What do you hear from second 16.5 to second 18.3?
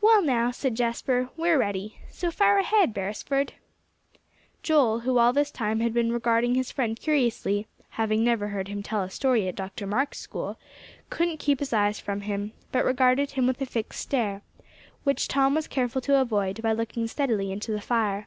by looking steadily into the fire.